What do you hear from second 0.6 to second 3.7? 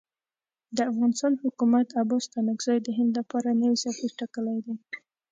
د افغانستان حکومت عباس ستانکزی د هند لپاره